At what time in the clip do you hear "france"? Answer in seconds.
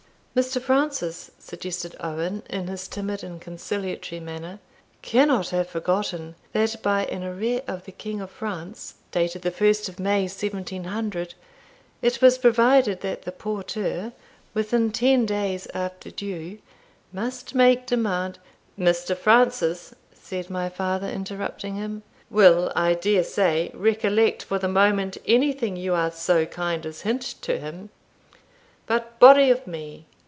8.31-8.93